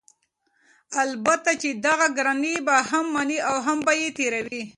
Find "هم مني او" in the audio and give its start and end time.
2.89-3.55